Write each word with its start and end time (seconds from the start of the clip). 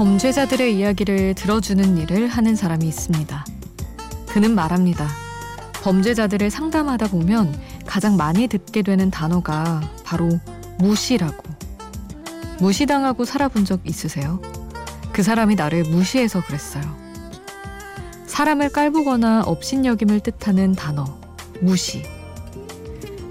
범죄자들의 0.00 0.78
이야기를 0.78 1.34
들어주는 1.34 1.98
일을 1.98 2.26
하는 2.26 2.56
사람이 2.56 2.88
있습니다. 2.88 3.44
그는 4.30 4.54
말합니다. 4.54 5.06
범죄자들을 5.82 6.48
상담하다 6.48 7.08
보면 7.08 7.54
가장 7.84 8.16
많이 8.16 8.48
듣게 8.48 8.80
되는 8.80 9.10
단어가 9.10 9.82
바로 10.02 10.40
무시라고. 10.78 11.42
무시당하고 12.60 13.26
살아본 13.26 13.66
적 13.66 13.86
있으세요? 13.86 14.40
그 15.12 15.22
사람이 15.22 15.56
나를 15.56 15.84
무시해서 15.84 16.42
그랬어요. 16.46 16.82
사람을 18.24 18.70
깔보거나 18.70 19.42
업신여김을 19.42 20.20
뜻하는 20.20 20.72
단어, 20.72 21.20
무시. 21.60 22.04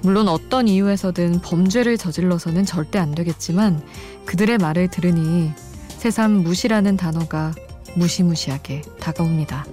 물론 0.04 0.28
어떤 0.28 0.68
이유에서든 0.68 1.42
범죄를 1.42 1.98
저질러서는 1.98 2.64
절대 2.68 3.00
안 3.00 3.16
되겠지만 3.16 3.82
그들의 4.28 4.60
말을 4.60 4.90
들으니 4.90 5.52
새삼 6.00 6.32
무시라는 6.32 6.96
단어가 6.96 7.54
무시무시하게 7.96 8.84
다가옵니다. 9.02 9.66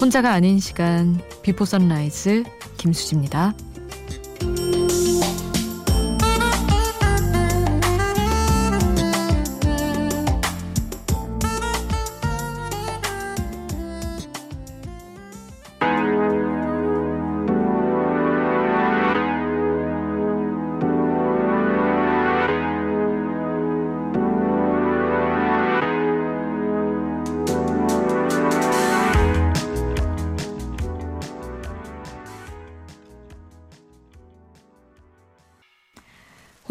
혼자가 0.00 0.32
아닌 0.32 0.58
시간 0.58 1.20
비포 1.42 1.66
선라이즈 1.66 2.44
김수지입니다. 2.78 3.52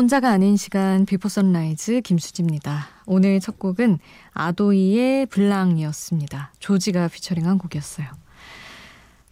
혼자가 0.08 0.32
아닌 0.32 0.56
시간 0.56 1.06
비포 1.06 1.28
선라이즈 1.28 2.00
김수지입니다. 2.00 2.88
오늘 3.08 3.42
첫 3.42 3.60
곡은 3.60 4.00
아도이의 4.32 5.26
블랑이었습니다. 5.26 6.54
조지가 6.60 7.10
피처링한 7.10 7.58
곡이었어요. 7.58 8.08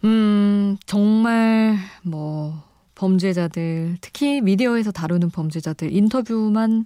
음, 0.04 0.76
정말 0.84 1.78
뭐 2.02 2.62
범죄자들, 2.94 3.96
특히 4.02 4.42
미디어에서 4.42 4.92
다루는 4.92 5.30
범죄자들 5.30 5.96
인터뷰만 5.96 6.84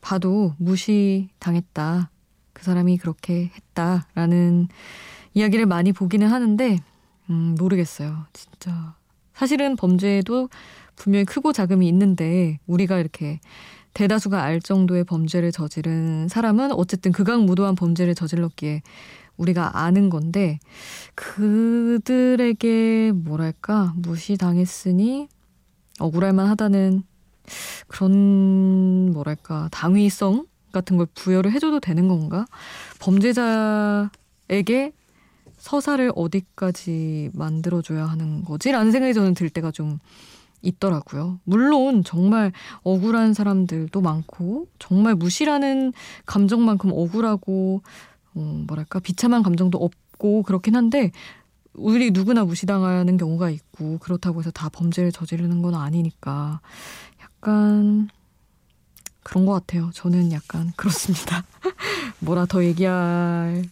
봐도 0.00 0.54
무시당했다. 0.56 2.10
그 2.54 2.64
사람이 2.64 2.96
그렇게 2.96 3.50
했다라는 3.54 4.68
이야기를 5.34 5.66
많이 5.66 5.92
보기는 5.92 6.26
하는데 6.26 6.78
음, 7.28 7.54
모르겠어요. 7.58 8.24
진짜. 8.32 8.94
사실은 9.34 9.76
범죄도 9.76 10.48
분명히 10.96 11.24
크고 11.24 11.52
작음이 11.52 11.86
있는데 11.88 12.58
우리가 12.66 12.98
이렇게 12.98 13.40
대다수가 13.94 14.42
알 14.42 14.60
정도의 14.60 15.04
범죄를 15.04 15.52
저지른 15.52 16.28
사람은 16.28 16.72
어쨌든 16.72 17.12
극악무도한 17.12 17.76
범죄를 17.76 18.14
저질렀기에 18.14 18.82
우리가 19.36 19.78
아는 19.78 20.10
건데 20.10 20.58
그들에게 21.14 23.12
뭐랄까 23.14 23.94
무시당했으니 23.96 25.28
억울할만 25.98 26.46
하다는 26.48 27.02
그런 27.86 29.12
뭐랄까 29.12 29.68
당위성 29.70 30.46
같은 30.72 30.96
걸 30.98 31.06
부여를 31.14 31.52
해줘도 31.52 31.80
되는 31.80 32.08
건가? 32.08 32.44
범죄자에게 33.00 34.12
서사를 35.56 36.12
어디까지 36.14 37.30
만들어줘야 37.32 38.04
하는 38.04 38.44
거지? 38.44 38.72
라는 38.72 38.92
생각이 38.92 39.14
저는 39.14 39.32
들 39.34 39.48
때가 39.48 39.70
좀 39.70 39.98
있더라고요. 40.66 41.38
물론 41.44 42.04
정말 42.04 42.52
억울한 42.82 43.34
사람들도 43.34 44.00
많고 44.00 44.68
정말 44.78 45.14
무시라는 45.14 45.92
감정만큼 46.26 46.90
억울하고 46.92 47.82
어, 48.34 48.64
뭐랄까 48.66 49.00
비참한 49.00 49.42
감정도 49.42 49.78
없고 49.78 50.42
그렇긴 50.42 50.76
한데 50.76 51.12
우리 51.74 52.10
누구나 52.10 52.44
무시당하는 52.44 53.16
경우가 53.16 53.50
있고 53.50 53.98
그렇다고 53.98 54.40
해서 54.40 54.50
다 54.50 54.68
범죄를 54.68 55.12
저지르는 55.12 55.62
건 55.62 55.74
아니니까 55.74 56.60
약간 57.22 58.08
그런 59.22 59.44
것 59.44 59.52
같아요. 59.52 59.90
저는 59.92 60.32
약간 60.32 60.72
그렇습니다. 60.76 61.44
뭐라 62.20 62.46
더 62.46 62.64
얘기하기가 62.64 63.64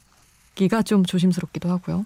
좀 0.84 1.04
조심스럽기도 1.04 1.70
하고요. 1.70 2.04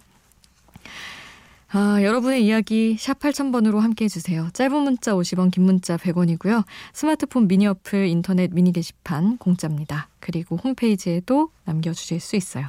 아, 1.70 2.02
여러분의 2.02 2.46
이야기 2.46 2.96
샵 2.98 3.18
8000번으로 3.18 3.80
함께 3.80 4.06
해주세요. 4.06 4.48
짧은 4.54 4.80
문자 4.80 5.12
50원, 5.12 5.50
긴 5.50 5.64
문자 5.64 5.98
100원이고요. 5.98 6.64
스마트폰 6.94 7.46
미니 7.46 7.66
어플, 7.66 8.06
인터넷 8.06 8.50
미니 8.54 8.72
게시판 8.72 9.36
공짜입니다. 9.36 10.08
그리고 10.18 10.56
홈페이지에도 10.56 11.50
남겨주실 11.64 12.20
수 12.20 12.36
있어요. 12.36 12.68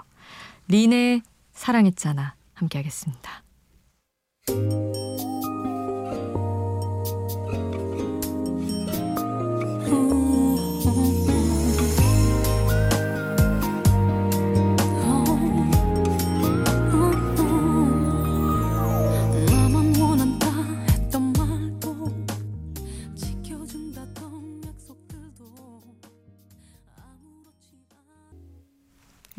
린의 0.67 1.21
사랑했잖아 1.53 2.35
함께 2.53 2.79
하겠습니다. 2.79 3.43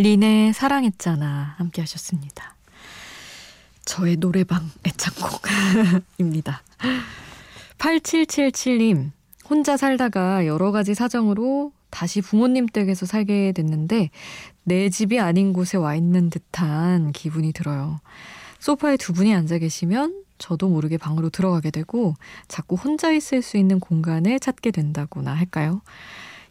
린의 0.01 0.55
사랑했잖아 0.55 1.57
함께 1.59 1.83
하셨습니다. 1.83 2.55
저의 3.85 4.17
노래방 4.17 4.71
애창곡입니다. 4.87 6.63
8777님 7.77 9.11
혼자 9.51 9.77
살다가 9.77 10.47
여러 10.47 10.73
가지 10.73 10.95
사정으로 10.95 11.73
다시 11.91 12.23
부모님 12.23 12.65
댁에서 12.65 13.05
살게 13.05 13.53
됐는데 13.53 14.09
내 14.65 14.89
집이 14.89 15.21
아닌 15.21 15.53
곳에 15.53 15.77
와 15.77 15.95
있는 15.95 16.31
듯한 16.31 17.13
기분이 17.13 17.53
들어요. 17.53 18.01
소파에 18.59 18.97
두 18.97 19.13
분이 19.13 19.35
앉아 19.35 19.59
계시면 19.59 20.25
저도 20.39 20.71
모르게 20.71 20.97
방으로 20.97 21.29
들어가게 21.29 21.71
되고 21.71 22.15
자꾸 22.49 22.77
혼자 22.77 23.13
있을 23.13 23.43
수 23.43 23.59
있는 23.59 23.79
공간을 23.79 24.41
찾게 24.41 24.71
된다거나 24.71 25.35
할까요? 25.35 25.83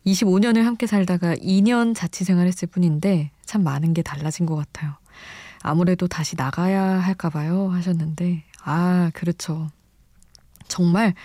25년을 0.06 0.62
함께 0.62 0.86
살다가 0.86 1.36
2년 1.36 1.96
자취 1.96 2.24
생활했을 2.24 2.68
뿐인데 2.68 3.32
참 3.50 3.64
많은 3.64 3.96
게 3.96 4.04
달라진 4.04 4.46
것 4.46 4.56
같아요. 4.56 4.94
아무래도 5.64 6.08
다시 6.08 6.36
나가야 6.36 6.84
할까 6.84 7.32
봐요 7.32 7.70
하셨는데 7.70 8.44
아 8.64 9.10
그렇죠. 9.16 9.70
정말 10.68 11.16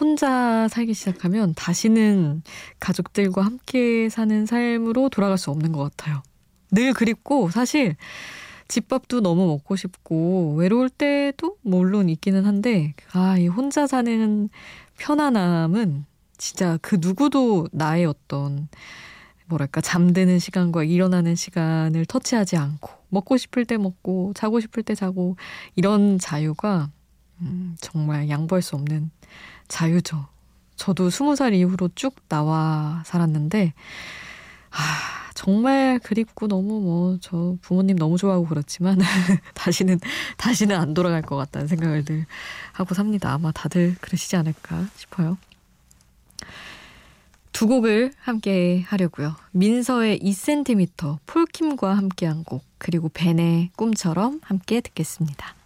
혼자 0.00 0.66
살기 0.68 0.94
시작하면 0.94 1.52
다시는 1.54 2.42
가족들과 2.80 3.42
함께 3.44 4.08
사는 4.08 4.46
삶으로 4.46 5.10
돌아갈 5.10 5.36
수 5.36 5.50
없는 5.50 5.72
것 5.72 5.82
같아요. 5.94 6.22
늘 6.70 6.94
그립고 6.94 7.50
사실 7.50 7.96
집밥도 8.68 9.20
너무 9.20 9.46
먹고 9.48 9.76
싶고 9.76 10.54
외로울 10.56 10.88
때도 10.88 11.58
물론 11.60 12.08
있기는 12.08 12.46
한데 12.46 12.94
아 13.12 13.36
이 13.38 13.46
혼자 13.46 13.86
사는 13.86 14.48
편안함은 14.96 16.06
진짜 16.38 16.78
그 16.80 16.96
누구도 16.98 17.68
나의 17.72 18.06
어떤 18.06 18.68
뭐랄까 19.48 19.80
잠드는 19.80 20.38
시간과 20.38 20.84
일어나는 20.84 21.34
시간을 21.34 22.06
터치하지 22.06 22.56
않고 22.56 22.90
먹고 23.08 23.36
싶을 23.36 23.64
때 23.64 23.76
먹고 23.78 24.32
자고 24.34 24.60
싶을 24.60 24.82
때 24.82 24.94
자고 24.94 25.36
이런 25.74 26.18
자유가 26.18 26.90
음, 27.40 27.76
정말 27.80 28.28
양보할 28.28 28.62
수 28.62 28.76
없는 28.76 29.10
자유죠. 29.68 30.26
저도 30.76 31.10
스무 31.10 31.34
살 31.34 31.54
이후로 31.54 31.90
쭉 31.94 32.14
나와 32.28 33.02
살았는데 33.06 33.72
아 34.70 35.28
정말 35.34 35.98
그립고 35.98 36.46
너무 36.46 36.80
뭐 36.80 37.18
저 37.20 37.56
부모님 37.62 37.96
너무 37.96 38.18
좋아하고 38.18 38.46
그렇지만 38.46 38.98
다시는 39.54 39.98
다시는 40.36 40.76
안 40.76 40.94
돌아갈 40.94 41.22
것 41.22 41.36
같다는 41.36 41.66
생각을 41.68 42.04
늘 42.04 42.26
하고 42.72 42.94
삽니다. 42.94 43.32
아마 43.32 43.50
다들 43.52 43.96
그러시지 44.00 44.36
않을까 44.36 44.86
싶어요. 44.96 45.38
두 47.58 47.66
곡을 47.66 48.12
함께 48.20 48.84
하려고요. 48.86 49.34
민서의 49.50 50.20
2cm, 50.20 51.18
폴킴과 51.26 51.96
함께한 51.96 52.44
곡, 52.44 52.62
그리고 52.78 53.08
벤의 53.08 53.70
꿈처럼 53.74 54.38
함께 54.44 54.80
듣겠습니다. 54.80 55.56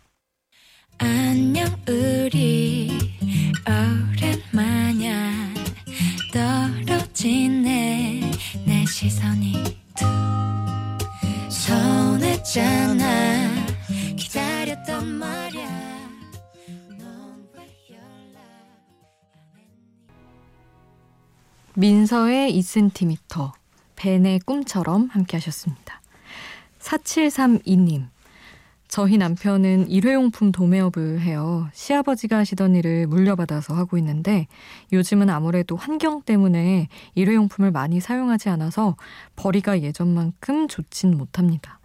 안녕 0.96 1.66
우리. 1.86 2.98
오랜만이야. 3.68 5.52
떨어지네. 6.32 8.22
내 8.64 8.86
시선이 8.86 9.62
둔 9.94 10.08
손했잖아. 11.50 13.11
민서의 21.82 22.56
2cm, 22.60 23.50
벤의 23.96 24.38
꿈처럼 24.46 25.08
함께 25.10 25.36
하셨습니다. 25.38 26.00
4732님. 26.78 28.06
저희 28.86 29.18
남편은 29.18 29.90
일회용품 29.90 30.52
도매업을 30.52 31.22
해요. 31.22 31.68
시아버지가 31.72 32.38
하시던 32.38 32.76
일을 32.76 33.08
물려받아서 33.08 33.74
하고 33.74 33.98
있는데 33.98 34.46
요즘은 34.92 35.28
아무래도 35.28 35.74
환경 35.74 36.22
때문에 36.22 36.86
일회용품을 37.16 37.72
많이 37.72 37.98
사용하지 37.98 38.48
않아서 38.50 38.94
벌이가 39.34 39.80
예전만큼 39.82 40.68
좋진 40.68 41.16
못합니다. 41.16 41.80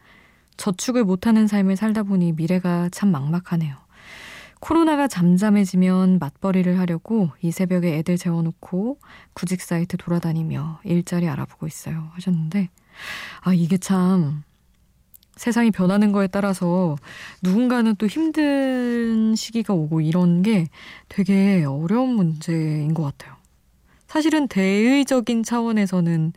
저축을 0.57 1.05
못하는 1.05 1.47
삶을 1.47 1.75
살다 1.75 2.03
보니 2.03 2.33
미래가 2.33 2.89
참 2.91 3.09
막막하네요. 3.09 3.86
코로나가 4.59 5.07
잠잠해지면 5.07 6.19
맞벌이를 6.19 6.79
하려고 6.79 7.29
이 7.41 7.51
새벽에 7.51 7.97
애들 7.97 8.17
재워놓고 8.17 8.99
구직 9.33 9.61
사이트 9.61 9.97
돌아다니며 9.97 10.79
일자리 10.83 11.27
알아보고 11.27 11.67
있어요. 11.67 12.09
하셨는데, 12.13 12.69
아, 13.41 13.53
이게 13.53 13.77
참 13.77 14.43
세상이 15.35 15.71
변하는 15.71 16.11
거에 16.11 16.27
따라서 16.27 16.95
누군가는 17.43 17.95
또 17.95 18.07
힘든 18.07 19.35
시기가 19.35 19.73
오고 19.73 20.01
이런 20.01 20.41
게 20.41 20.67
되게 21.09 21.63
어려운 21.63 22.15
문제인 22.15 22.93
것 22.93 23.03
같아요. 23.03 23.35
사실은 24.07 24.47
대의적인 24.47 25.43
차원에서는 25.43 26.33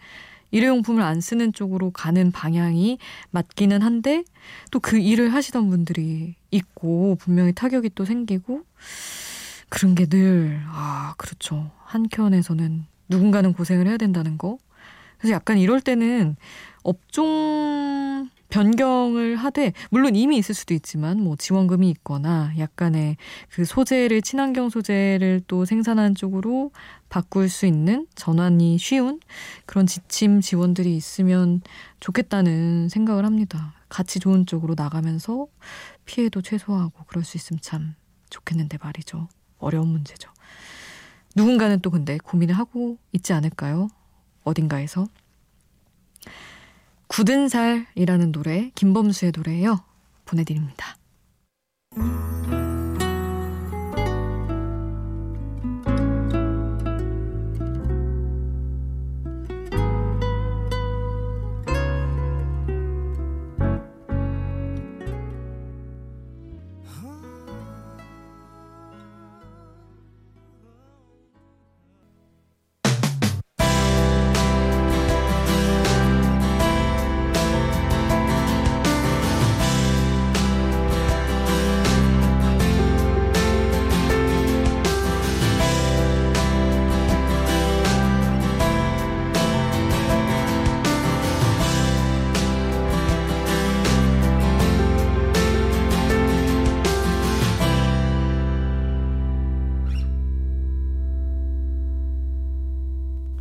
일회용품을 0.50 1.02
안 1.02 1.20
쓰는 1.20 1.52
쪽으로 1.52 1.90
가는 1.90 2.32
방향이 2.32 2.98
맞기는 3.30 3.82
한데 3.82 4.24
또 4.70 4.80
그 4.80 4.98
일을 4.98 5.32
하시던 5.34 5.68
분들이 5.70 6.34
있고 6.50 7.16
분명히 7.20 7.52
타격이 7.52 7.90
또 7.94 8.04
생기고 8.04 8.62
그런 9.68 9.94
게 9.94 10.06
늘, 10.06 10.60
아, 10.66 11.14
그렇죠. 11.16 11.70
한켠에서는 11.84 12.86
누군가는 13.08 13.52
고생을 13.52 13.86
해야 13.86 13.96
된다는 13.96 14.36
거. 14.38 14.58
그래서 15.18 15.34
약간 15.34 15.58
이럴 15.58 15.80
때는 15.80 16.36
업종 16.82 18.28
변경을 18.50 19.36
하되 19.36 19.72
물론 19.90 20.16
이미 20.16 20.36
있을 20.36 20.54
수도 20.54 20.74
있지만 20.74 21.20
뭐 21.20 21.36
지원금이 21.36 21.88
있거나 21.90 22.52
약간의 22.58 23.16
그 23.48 23.64
소재를 23.64 24.22
친환경 24.22 24.68
소재를 24.68 25.40
또 25.46 25.64
생산하는 25.64 26.14
쪽으로 26.14 26.72
바꿀 27.08 27.48
수 27.48 27.66
있는 27.66 28.06
전환이 28.14 28.78
쉬운 28.78 29.20
그런 29.66 29.86
지침 29.86 30.40
지원들이 30.40 30.94
있으면 30.96 31.62
좋겠다는 32.00 32.88
생각을 32.88 33.24
합니다. 33.24 33.74
같이 33.88 34.20
좋은 34.20 34.46
쪽으로 34.46 34.74
나가면서 34.76 35.46
피해도 36.04 36.42
최소화하고 36.42 37.04
그럴 37.06 37.24
수 37.24 37.36
있으면 37.36 37.60
참 37.62 37.94
좋겠는데 38.30 38.78
말이죠. 38.80 39.28
어려운 39.58 39.88
문제죠. 39.88 40.30
누군가는 41.36 41.80
또 41.80 41.90
근데 41.90 42.18
고민을 42.18 42.56
하고 42.56 42.98
있지 43.12 43.32
않을까요? 43.32 43.88
어딘가에서. 44.42 45.06
굳은 47.10 47.48
살이라는 47.48 48.30
노래, 48.30 48.70
김범수의 48.76 49.32
노래예요. 49.34 49.80
보내드립니다. 50.26 50.96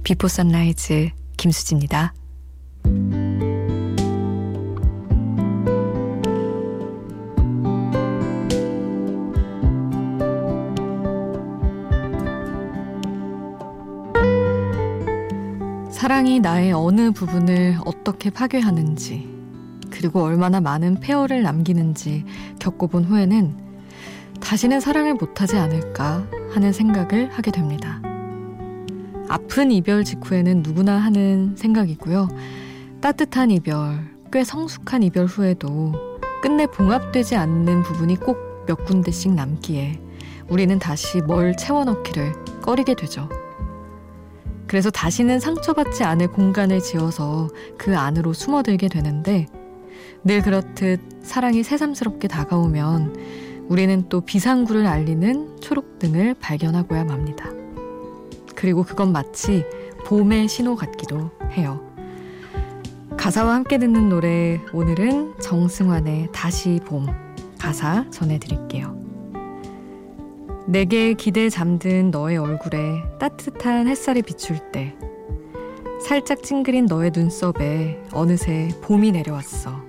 비포 0.10 0.28
선라이즈 0.28 1.12
김수지입니다. 1.38 2.16
사랑이 15.92 16.40
나의 16.40 16.72
어느 16.74 17.12
부분을 17.12 17.78
어떻게 17.86 18.32
파괴하는지, 18.32 19.30
그리고 19.92 20.24
얼마나 20.24 20.60
많은 20.60 21.02
폐허를 21.02 21.44
남기는지 21.44 22.26
겪어본 22.58 23.04
후에는 23.04 23.56
다시는 24.42 24.80
사랑을 24.80 25.14
못하지 25.14 25.58
않을까 25.58 26.26
하는 26.52 26.74
생각을 26.74 27.30
하게 27.30 27.52
됩니다. 27.52 28.02
아픈 29.30 29.72
이별 29.72 30.04
직후에는 30.04 30.64
누구나 30.64 30.98
하는 30.98 31.56
생각이고요. 31.56 32.28
따뜻한 33.00 33.52
이별, 33.52 34.10
꽤 34.32 34.44
성숙한 34.44 35.04
이별 35.04 35.26
후에도 35.26 35.94
끝내 36.42 36.68
봉합되지 36.68 37.38
않는 37.38 37.84
부분이 37.84 38.18
꼭 38.18 38.50
몇 38.70 38.86
군데씩 38.86 39.34
남기에 39.34 40.00
우리는 40.48 40.78
다시 40.78 41.22
뭘 41.22 41.58
채워넣기를 41.58 42.62
꺼리게 42.62 42.94
되죠. 42.94 43.28
그래서 44.68 44.92
다시는 44.92 45.40
상처받지 45.40 46.04
않을 46.04 46.32
공간을 46.32 46.80
지어서 46.80 47.50
그 47.80 47.98
안으로 47.98 48.34
숨어들게 48.34 48.88
되는데 48.88 49.48
늘 50.24 50.44
그렇듯 50.44 51.02
사랑이 51.24 51.64
새삼스럽게 51.64 52.28
다가오면 52.28 53.16
우리는 53.70 54.08
또 54.08 54.22
비상구를 54.22 54.86
알리는 54.86 55.60
초록등을 55.62 56.36
발견하고야 56.36 57.06
맙니다. 57.06 57.59
그리고 58.60 58.84
그건 58.84 59.14
마치 59.14 59.64
봄의 60.06 60.50
신호 60.50 60.76
같기도 60.76 61.32
해요. 61.54 61.80
가사와 63.16 63.56
함께 63.56 63.78
듣는 63.78 64.10
노래 64.10 64.60
오늘은 64.74 65.40
정승환의 65.40 66.30
다시 66.34 66.82
봄 66.86 67.08
가사 67.58 68.06
전해드릴게요. 68.10 69.00
내게 70.68 71.14
기대 71.14 71.50
잠든 71.50 72.12
너의 72.12 72.38
얼굴에 72.38 73.02
따뜻한 73.18 73.88
햇살이 73.88 74.22
비출 74.22 74.60
때 74.74 74.94
살짝 76.02 76.44
찡그린 76.44 76.86
너의 76.86 77.12
눈썹에 77.16 78.04
어느새 78.12 78.70
봄이 78.82 79.14
내려왔어. 79.14 79.82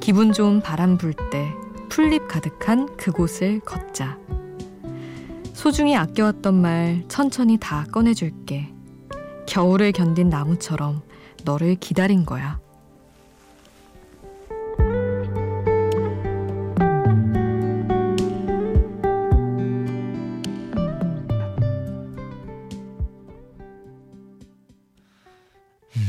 기분 0.00 0.32
좋은 0.32 0.60
바람 0.60 0.98
불 0.98 1.14
때 1.30 1.52
풀잎 1.88 2.26
가득한 2.26 2.96
그곳을 2.96 3.60
걷자. 3.60 4.18
소중히 5.60 5.94
아껴왔던 5.94 6.54
말 6.54 7.04
천천히 7.08 7.58
다 7.58 7.84
꺼내줄게. 7.92 8.72
겨울을 9.46 9.92
견딘 9.92 10.30
나무처럼 10.30 11.02
너를 11.44 11.74
기다린 11.74 12.24
거야. 12.24 12.58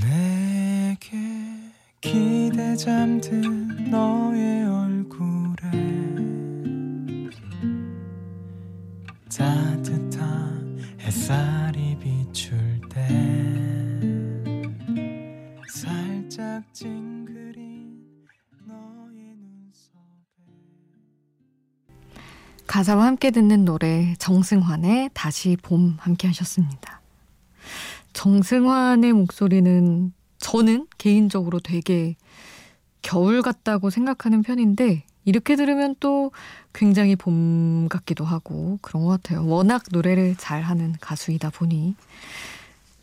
내게 0.02 1.18
기대 2.00 2.78
잠든 2.78 3.92
너의 3.92 4.61
가사와 22.92 23.06
함께 23.06 23.32
듣는 23.32 23.64
노래 23.64 24.16
정승환의 24.20 25.12
다시 25.14 25.56
봄 25.62 25.96
함께 26.00 26.28
하셨습니다. 26.28 27.00
정승환의 28.12 29.14
목소리는 29.14 30.12
저는 30.40 30.88
개인적으로 30.98 31.62
되게 31.62 32.16
겨울 33.02 33.42
같다고 33.42 33.92
생각하는 33.92 34.42
편인데 34.42 35.04
이렇게 35.24 35.56
들으면 35.56 35.96
또 36.02 36.32
굉장히 36.74 37.16
봄 37.16 37.88
같기도 37.88 38.26
하고 38.26 38.78
그런 38.82 39.04
것 39.04 39.10
같아요. 39.10 39.46
워낙 39.46 39.84
노래를 39.92 40.36
잘하는 40.36 40.96
가수이다 41.00 41.52
보니 41.52 41.96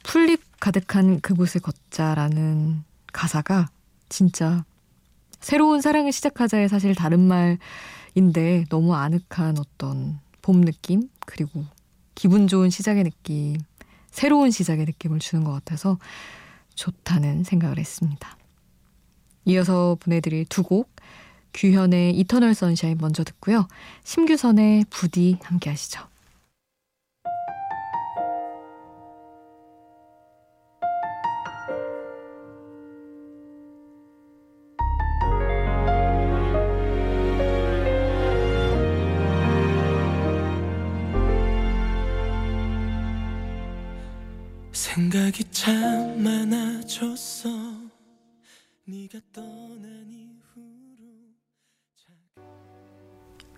풀잎 0.03 0.43
가득한 0.61 1.21
그곳을 1.21 1.63
걷자라는 1.63 2.83
가사가 3.13 3.69
진짜 4.11 4.65
새로운 5.41 5.81
사랑을 5.81 6.13
시작하자의 6.13 6.69
사실 6.69 6.95
다른 6.95 7.21
말 7.21 7.59
인데 8.15 8.65
너무 8.69 8.95
아늑한 8.95 9.59
어떤 9.59 10.21
봄 10.43 10.63
느낌 10.63 11.09
그리고 11.27 11.65
기분 12.15 12.49
좋은 12.49 12.71
시작의 12.71 13.05
느낌 13.05 13.57
새로운 14.11 14.51
시작의 14.51 14.87
느낌을 14.87 15.19
주는 15.19 15.45
것 15.45 15.53
같아서 15.53 15.99
좋다는 16.75 17.45
생각을 17.45 17.79
했습니다. 17.79 18.37
이어서 19.47 19.97
보내드릴 20.01 20.45
두 20.47 20.63
곡 20.63 20.91
규현의 21.55 22.17
이터널 22.19 22.55
선샤인 22.55 22.99
먼저 23.01 23.25
듣고요. 23.25 23.67
심규선의 24.05 24.85
부디 24.91 25.39
함께 25.43 25.71
하시죠. 25.71 26.01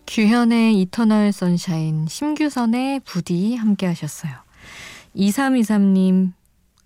규현의 0.09 0.81
이터널 0.81 1.31
선샤인 1.31 2.09
심규선의 2.09 2.99
부디 3.05 3.55
함께 3.55 3.87
하셨어요 3.87 4.33
2323님 5.15 6.33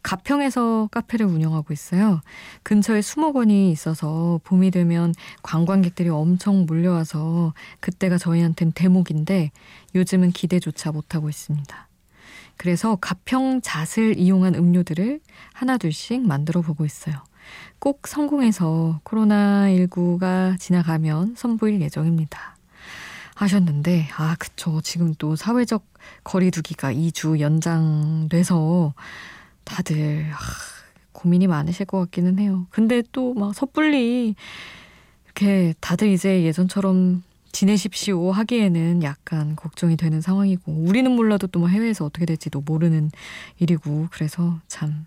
가평에서 0.03 0.91
카페를 0.93 1.25
운영하고 1.25 1.73
있어요. 1.73 2.21
근처에 2.63 3.01
수목원이 3.01 3.71
있어서 3.71 4.39
봄이 4.45 4.71
되면 4.71 5.15
관광객들이 5.43 6.11
엄청 6.11 6.67
몰려와서 6.67 7.55
그때가 7.81 8.19
저희한텐 8.19 8.73
대목인데 8.73 9.53
요즘은 9.95 10.33
기대조차 10.33 10.93
못하고 10.93 11.31
있습니다. 11.31 11.89
그래서 12.59 12.97
가평 12.97 13.63
잣을 13.63 14.19
이용한 14.19 14.55
음료들을 14.55 15.21
하나둘씩 15.55 16.27
만들어 16.27 16.61
보고 16.61 16.85
있어요. 16.85 17.23
꼭 17.79 18.07
성공해서 18.07 19.01
코로나19가 19.05 20.59
지나가면 20.59 21.35
선보일 21.37 21.81
예정입니다. 21.81 22.57
하셨는데, 23.35 24.09
아, 24.17 24.37
그쵸. 24.39 24.81
지금 24.83 25.15
또 25.19 25.35
사회적 25.37 25.85
거리두기가 26.23 26.93
2주 26.93 27.41
연장돼서 27.41 28.95
다들, 29.65 30.31
아, 30.33 30.39
고민이 31.13 31.47
많으실 31.47 31.87
것 31.87 31.99
같기는 32.01 32.39
해요. 32.39 32.67
근데 32.71 33.03
또 33.13 33.35
막 33.35 33.55
섣불리 33.55 34.35
이렇게 35.25 35.75
다들 35.81 36.09
이제 36.09 36.43
예전처럼 36.45 37.23
지내십시오 37.53 38.31
하기에는 38.33 39.03
약간 39.03 39.57
걱정이 39.57 39.97
되는 39.97 40.21
상황이고 40.21 40.73
우리는 40.73 41.11
몰라도 41.11 41.47
또 41.47 41.61
뭐 41.61 41.69
해외에서 41.69 42.05
어떻게 42.05 42.27
될지도 42.27 42.61
모르는 42.61 43.11
일이고 43.59 44.09
그래서 44.11 44.59
참 44.69 45.07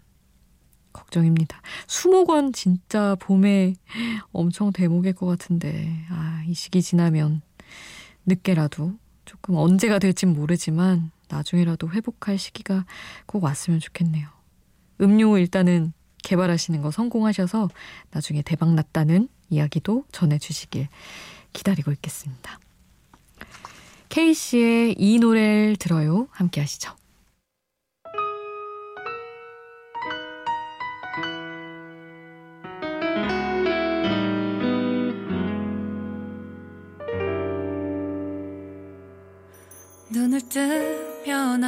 걱정입니다. 0.98 1.62
수목원 1.88 2.54
진짜 2.54 3.16
봄에 3.20 3.76
엄청 4.32 4.72
대목일 4.72 5.14
것 5.14 5.26
같은데 5.26 6.06
아, 6.10 6.44
이 6.48 6.54
시기 6.54 6.82
지나면 6.82 7.42
늦게라도 8.26 8.94
조금 9.26 9.56
언제가 9.56 10.00
될진 10.00 10.34
모르지만 10.34 11.12
나중에라도 11.30 11.90
회복할 11.92 12.38
시기가 12.38 12.86
꼭 13.26 13.44
왔으면 13.44 13.80
좋겠네요. 13.80 14.28
음료 15.02 15.38
일단은 15.38 15.94
개발하시는 16.24 16.82
거 16.82 16.92
성공하셔서 16.92 17.70
나중에 18.12 18.42
대박 18.42 18.74
났다는 18.74 19.30
이야기도 19.50 20.06
전해주시길 20.12 20.88
기다리고 21.54 21.92
있겠습니다. 21.92 22.60
케이씨의 24.10 24.96
이 24.98 25.20
노래를 25.20 25.76
들어요. 25.76 26.28
함께 26.32 26.62
하시죠. 26.62 26.96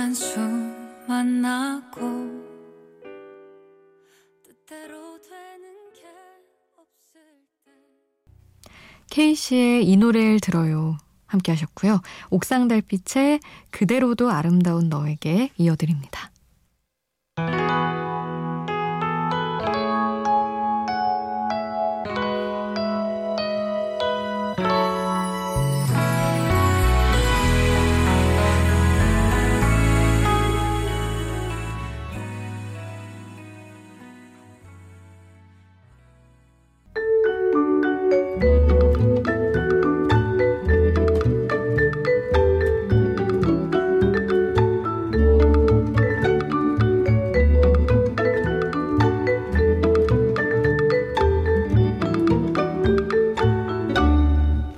한숨만 0.09 1.41
나고 1.41 1.99
케이씨의 9.11 9.87
이 9.87 9.97
노래를 9.97 10.39
들어요. 10.39 10.97
함께 11.27 11.51
하셨고요. 11.51 12.01
옥상 12.31 12.67
달빛의 12.67 13.39
그대로도 13.69 14.31
아름다운 14.31 14.89
너에게 14.89 15.51
이어드립니다. 15.57 16.31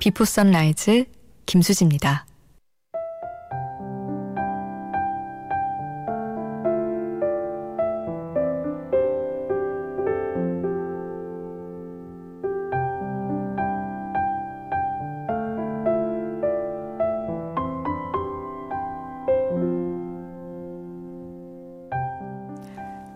비포 0.02 0.24
선라이즈 0.24 1.04
김수지입니다. 1.46 2.26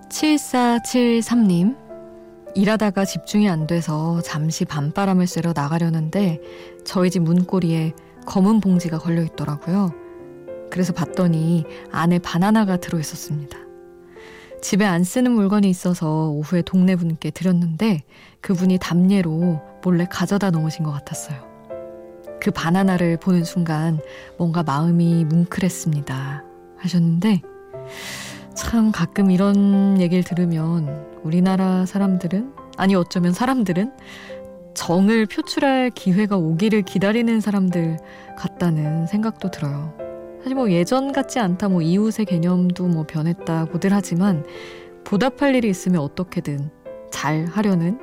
칠사칠삼님 0.08 1.85
일하다가 2.56 3.04
집중이 3.04 3.50
안 3.50 3.66
돼서 3.66 4.22
잠시 4.22 4.64
밤바람을 4.64 5.26
쐬러 5.26 5.52
나가려는데 5.54 6.40
저희 6.86 7.10
집 7.10 7.20
문고리에 7.20 7.92
검은 8.24 8.60
봉지가 8.60 8.98
걸려 8.98 9.22
있더라고요. 9.22 9.92
그래서 10.70 10.94
봤더니 10.94 11.66
안에 11.92 12.18
바나나가 12.18 12.78
들어 12.78 12.98
있었습니다. 12.98 13.58
집에 14.62 14.86
안 14.86 15.04
쓰는 15.04 15.32
물건이 15.32 15.68
있어서 15.68 16.30
오후에 16.30 16.62
동네 16.62 16.96
분께 16.96 17.30
드렸는데 17.30 18.02
그분이 18.40 18.78
담례로 18.78 19.60
몰래 19.84 20.06
가져다 20.10 20.50
놓으신 20.50 20.82
것 20.82 20.92
같았어요. 20.92 21.36
그 22.40 22.50
바나나를 22.50 23.18
보는 23.18 23.44
순간 23.44 24.00
뭔가 24.38 24.62
마음이 24.62 25.26
뭉클했습니다. 25.26 26.42
하셨는데 26.78 27.42
참 28.54 28.92
가끔 28.92 29.30
이런 29.30 30.00
얘기를 30.00 30.24
들으면 30.24 31.15
우리나라 31.26 31.84
사람들은 31.86 32.52
아니 32.76 32.94
어쩌면 32.94 33.32
사람들은 33.32 33.92
정을 34.74 35.26
표출할 35.26 35.90
기회가 35.90 36.36
오기를 36.36 36.82
기다리는 36.82 37.40
사람들 37.40 37.98
같다는 38.38 39.06
생각도 39.06 39.50
들어요. 39.50 39.94
사실 40.38 40.54
뭐 40.54 40.70
예전 40.70 41.12
같지 41.12 41.40
않다 41.40 41.68
뭐 41.68 41.82
이웃의 41.82 42.26
개념도 42.26 42.86
뭐 42.86 43.04
변했다고들 43.06 43.92
하지만 43.92 44.44
보답할 45.04 45.54
일이 45.54 45.68
있으면 45.68 46.00
어떻게든 46.02 46.70
잘 47.10 47.46
하려는 47.46 47.98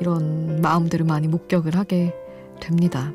이런 0.00 0.60
마음들을 0.60 1.06
많이 1.06 1.28
목격을 1.28 1.76
하게 1.76 2.12
됩니다. 2.60 3.12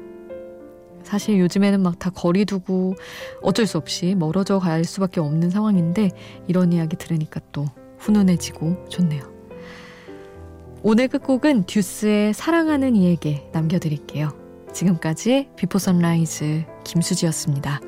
사실 1.03 1.39
요즘에는 1.39 1.81
막 1.81 1.99
다 1.99 2.09
거리 2.09 2.45
두고 2.45 2.95
어쩔 3.41 3.67
수 3.67 3.77
없이 3.77 4.15
멀어져 4.15 4.57
갈 4.57 4.83
수밖에 4.83 5.19
없는 5.19 5.51
상황인데 5.51 6.09
이런 6.47 6.73
이야기 6.73 6.95
들으니까 6.95 7.41
또 7.51 7.65
훈훈해지고 7.99 8.85
좋네요. 8.89 9.34
오늘 10.87 11.07
끝곡은 11.07 11.63
듀스의 11.63 12.35
사랑하는 12.35 12.95
이에게 12.95 13.49
남겨드릴게요. 13.51 14.29
지금까지 14.71 15.49
비포 15.57 15.79
선라이즈 15.79 16.63
김수지였습니다. 16.83 17.81